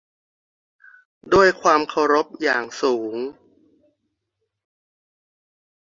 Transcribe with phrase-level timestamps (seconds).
[1.33, 3.15] ด้วยความเคารพอย่างสูง